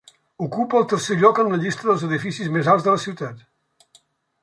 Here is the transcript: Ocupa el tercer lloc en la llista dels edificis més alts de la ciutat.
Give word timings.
Ocupa 0.45 0.79
el 0.79 0.87
tercer 0.93 1.17
lloc 1.25 1.43
en 1.45 1.53
la 1.53 1.61
llista 1.65 1.89
dels 1.91 2.07
edificis 2.09 2.53
més 2.57 2.73
alts 2.75 2.89
de 2.89 2.97
la 2.97 3.07
ciutat. 3.09 3.49